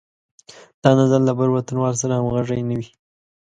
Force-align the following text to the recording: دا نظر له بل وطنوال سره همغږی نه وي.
دا 0.83 0.91
نظر 0.99 1.19
له 1.27 1.33
بل 1.39 1.49
وطنوال 1.51 1.93
سره 2.01 2.13
همغږی 2.15 2.61
نه 2.69 2.75
وي. 2.79 2.87